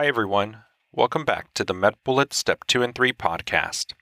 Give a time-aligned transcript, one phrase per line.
[0.00, 0.62] Hi, everyone.
[0.92, 3.92] Welcome back to the MedBullets Step 2 and 3 podcast.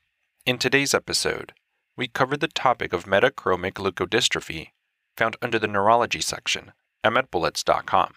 [0.46, 1.54] In today's episode,
[1.96, 4.68] we cover the topic of metachromic leukodystrophy
[5.16, 6.70] found under the neurology section
[7.02, 8.14] at medbullets.com.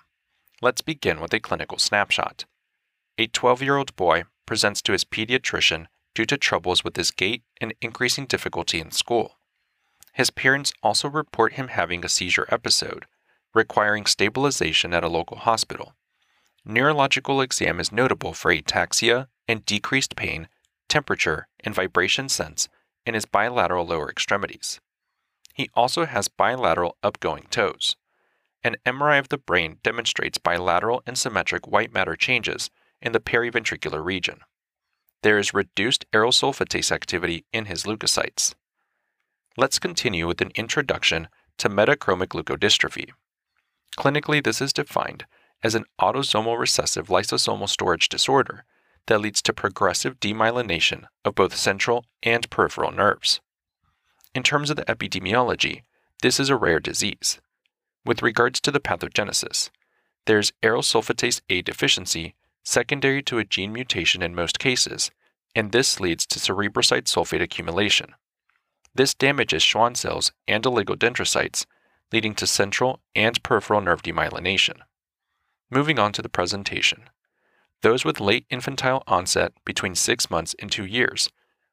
[0.62, 2.46] Let's begin with a clinical snapshot.
[3.18, 7.42] A 12 year old boy presents to his pediatrician due to troubles with his gait
[7.60, 9.40] and increasing difficulty in school.
[10.14, 13.08] His parents also report him having a seizure episode,
[13.56, 15.96] requiring stabilization at a local hospital.
[16.64, 20.48] Neurological exam is notable for ataxia and decreased pain,
[20.88, 22.70] temperature, and vibration sense
[23.06, 24.80] in his bilateral lower extremities.
[25.54, 27.96] He also has bilateral upgoing toes.
[28.64, 32.70] An MRI of the brain demonstrates bilateral and symmetric white matter changes
[33.02, 34.42] in the periventricular region.
[35.24, 38.54] There is reduced aryl sulfatase activity in his leukocytes.
[39.58, 43.10] Let's continue with an introduction to metachromic leukodystrophy.
[43.98, 45.26] Clinically, this is defined
[45.64, 48.66] as an autosomal recessive lysosomal storage disorder
[49.08, 53.42] that leads to progressive demyelination of both central and peripheral nerves.
[54.34, 55.82] In terms of the epidemiology,
[56.22, 57.40] this is a rare disease.
[58.06, 59.70] With regards to the pathogenesis,
[60.26, 65.12] there's aryl sulfatase A deficiency secondary to a gene mutation in most cases,
[65.56, 68.14] and this leads to cerebroside sulfate accumulation.
[68.94, 71.66] This damages Schwann cells and oligodendrocytes,
[72.12, 74.82] leading to central and peripheral nerve demyelination.
[75.74, 77.04] Moving on to the presentation.
[77.82, 81.30] Those with late infantile onset between 6 months and 2 years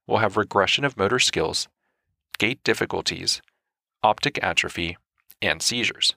[0.06, 1.66] will have regression of motor skills,
[2.38, 3.42] gait difficulties,
[4.04, 4.96] optic atrophy,
[5.42, 6.14] and seizures.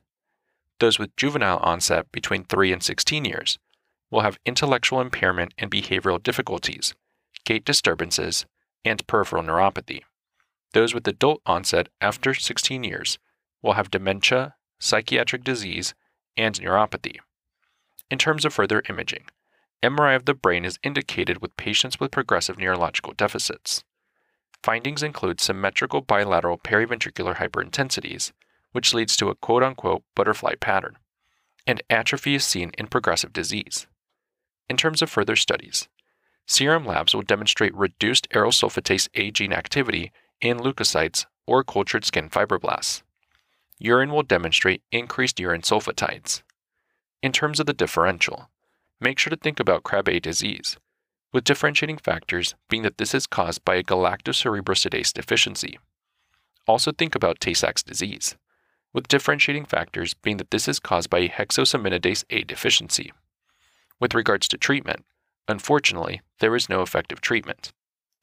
[0.79, 3.57] Those with juvenile onset between 3 and 16 years
[4.11, 6.93] will have intellectual impairment and behavioral difficulties,
[7.45, 8.45] gait disturbances,
[8.85, 10.03] and peripheral neuropathy.
[10.73, 13.17] Those with adult onset after 16 years
[13.63, 15.95] will have dementia, psychiatric disease,
[16.37, 17.17] and neuropathy.
[18.11, 19.23] In terms of further imaging,
[19.81, 23.85] MRI of the brain is indicated with patients with progressive neurological deficits.
[24.61, 28.33] Findings include symmetrical bilateral periventricular hyperintensities,
[28.73, 30.97] which leads to a quote unquote butterfly pattern,
[31.65, 33.87] and atrophy is seen in progressive disease.
[34.67, 35.87] In terms of further studies,
[36.45, 42.29] serum labs will demonstrate reduced aryl sulfatase A gene activity in leukocytes or cultured skin
[42.29, 43.03] fibroblasts.
[43.79, 46.41] Urine will demonstrate increased urine sulfatides.
[47.21, 48.49] In terms of the differential,
[48.99, 50.77] make sure to think about Krabbe disease,
[51.31, 55.77] with differentiating factors being that this is caused by a galactocerebrosidase deficiency.
[56.67, 58.37] Also think about Tay-Sachs disease,
[58.91, 63.13] with differentiating factors being that this is caused by a hexosaminidase A deficiency.
[63.99, 65.05] With regards to treatment,
[65.47, 67.71] unfortunately, there is no effective treatment.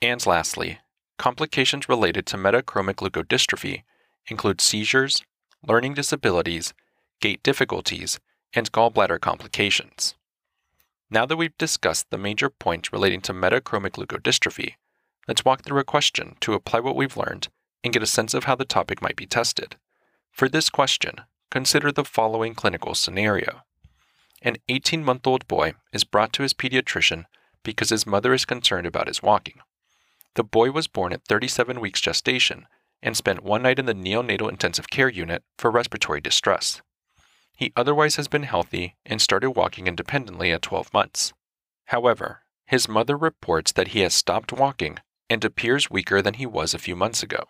[0.03, 0.81] And lastly,
[1.19, 3.85] complications related to metachromic leukodystrophy
[4.27, 5.23] include seizures,
[5.67, 6.75] learning disabilities,
[7.21, 8.19] gait difficulties,
[8.55, 10.15] and gallbladder complications.
[11.11, 14.75] Now that we've discussed the major points relating to metachromic leukodystrophy,
[15.27, 17.49] let's walk through a question to apply what we've learned
[17.83, 19.77] and get a sense of how the topic might be tested.
[20.31, 23.63] For this question, consider the following clinical scenario.
[24.43, 27.25] An 18 month old boy is brought to his pediatrician
[27.63, 29.61] because his mother is concerned about his walking.
[30.35, 32.67] The boy was born at 37 weeks gestation
[33.03, 36.83] and spent one night in the neonatal intensive care unit for respiratory distress.
[37.59, 41.33] He otherwise has been healthy and started walking independently at 12 months.
[41.87, 44.99] However, his mother reports that he has stopped walking
[45.29, 47.47] and appears weaker than he was a few months ago.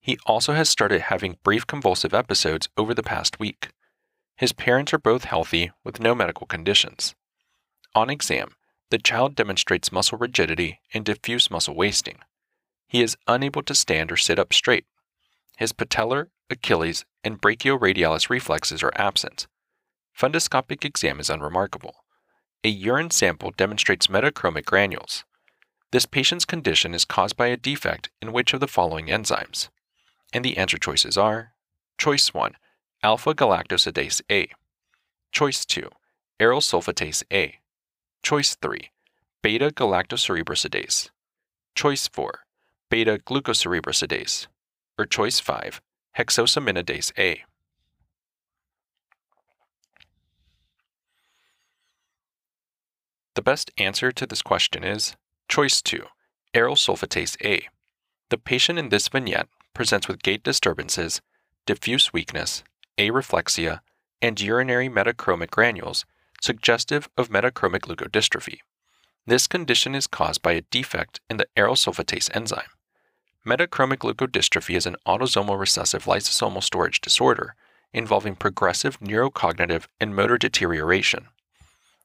[0.00, 3.70] He also has started having brief convulsive episodes over the past week.
[4.36, 7.16] His parents are both healthy with no medical conditions.
[7.96, 8.54] On exam,
[8.90, 12.18] the child demonstrates muscle rigidity and diffuse muscle wasting.
[12.86, 14.84] He is unable to stand or sit up straight.
[15.56, 19.46] His patellar, Achilles, and brachioradialis reflexes are absent.
[20.18, 22.04] Fundoscopic exam is unremarkable.
[22.64, 25.24] A urine sample demonstrates metachromic granules.
[25.90, 29.68] This patient's condition is caused by a defect in which of the following enzymes?
[30.32, 31.52] And the answer choices are
[31.98, 32.56] Choice 1,
[33.02, 34.48] alpha galactosidase A.
[35.32, 35.88] Choice 2,
[36.40, 37.58] aryl sulfatase A.
[38.22, 38.90] Choice 3,
[39.42, 41.10] beta galactocerebrosidase.
[41.74, 42.40] Choice 4,
[42.90, 44.46] beta glucocerebrosidase.
[44.98, 45.80] Or choice 5,
[46.18, 47.42] hexosaminidase A.
[53.34, 55.16] The best answer to this question is
[55.48, 56.04] choice 2,
[56.54, 57.68] aryl sulfatase A.
[58.28, 61.22] The patient in this vignette presents with gait disturbances,
[61.66, 62.62] diffuse weakness,
[62.98, 63.80] areflexia,
[64.20, 66.04] and urinary metachromic granules
[66.42, 68.58] suggestive of metachromic leukodystrophy.
[69.26, 72.70] This condition is caused by a defect in the aryl sulfatase enzyme.
[73.46, 77.56] Metachromic leukodystrophy is an autosomal recessive lysosomal storage disorder
[77.92, 81.26] involving progressive neurocognitive and motor deterioration.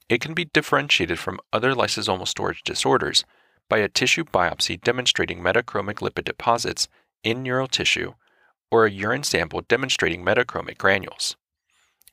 [0.09, 3.23] it can be differentiated from other lysosomal storage disorders
[3.69, 6.87] by a tissue biopsy demonstrating metachromic lipid deposits
[7.23, 8.13] in neural tissue
[8.71, 11.35] or a urine sample demonstrating metachromic granules.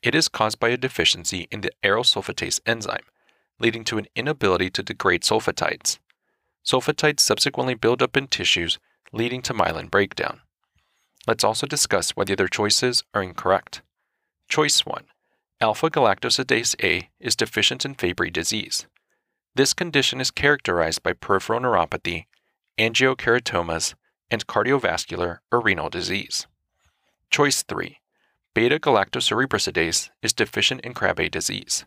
[0.03, 3.07] It is caused by a deficiency in the aryl sulfatase enzyme,
[3.59, 5.97] leading to an inability to degrade sulfatides.
[6.63, 8.77] Sulfatides subsequently build up in tissues,
[9.15, 10.41] leading to myelin breakdown.
[11.25, 13.81] Let's also discuss whether their choices are incorrect.
[14.49, 15.05] Choice 1
[15.61, 18.87] Alpha galactosidase A is deficient in Fabry disease.
[19.55, 22.25] This condition is characterized by peripheral neuropathy,
[22.77, 23.95] angiokeratomas,
[24.29, 26.45] and cardiovascular or renal disease.
[27.29, 27.99] Choice 3
[28.53, 31.85] Beta galactocerebrosidase is deficient in Krabbe disease.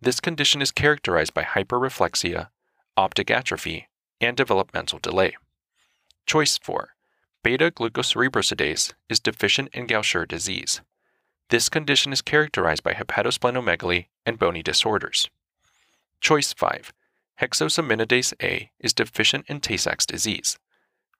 [0.00, 2.48] This condition is characterized by hyperreflexia,
[2.96, 3.86] optic atrophy,
[4.20, 5.36] and developmental delay.
[6.26, 6.88] Choice 4
[7.44, 10.80] Beta glucocerebrosidase is deficient in Gaucher disease.
[11.50, 15.30] This condition is characterized by hepatosplenomegaly and bony disorders.
[16.20, 16.92] Choice 5.
[17.40, 20.58] Hexosaminidase A is deficient in Tay Sachs disease.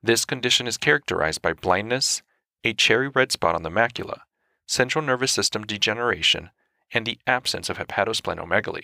[0.03, 2.21] This condition is characterized by blindness,
[2.65, 4.23] a cherry red spot on the macula,
[4.65, 6.49] central nervous system degeneration,
[6.91, 8.83] and the absence of hepatosplenomegaly.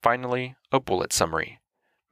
[0.00, 1.58] Finally, a bullet summary.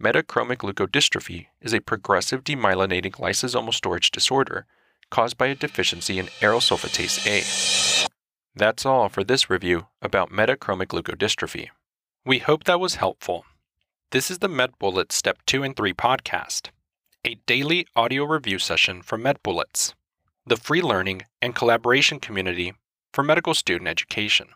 [0.03, 4.67] Metachromic leukodystrophy is a progressive demyelinating lysosomal storage disorder
[5.11, 8.09] caused by a deficiency in aryl sulfatase A.
[8.57, 11.69] That's all for this review about metachromic leukodystrophy.
[12.27, 13.45] We hope that was helpful.
[14.11, 16.71] This is the MedBullets Step 2 and 3 podcast,
[17.25, 19.95] a daily audio review session from MedBullets,
[20.45, 22.75] the free learning and collaboration community
[23.13, 24.49] for medical student education.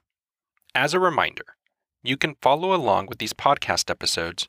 [0.75, 1.55] As a reminder,
[2.03, 4.49] you can follow along with these podcast episodes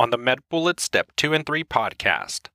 [0.00, 2.48] on the MedBullets Step 2 and 3 podcast.